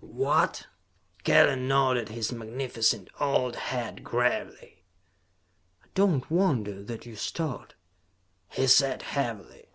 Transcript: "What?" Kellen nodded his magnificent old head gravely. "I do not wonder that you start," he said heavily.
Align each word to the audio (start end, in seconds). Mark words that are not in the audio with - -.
"What?" 0.00 0.66
Kellen 1.22 1.68
nodded 1.68 2.08
his 2.08 2.32
magnificent 2.32 3.08
old 3.20 3.54
head 3.54 4.02
gravely. 4.02 4.82
"I 5.84 5.86
do 5.94 6.08
not 6.08 6.28
wonder 6.32 6.82
that 6.82 7.06
you 7.06 7.14
start," 7.14 7.76
he 8.48 8.66
said 8.66 9.02
heavily. 9.02 9.68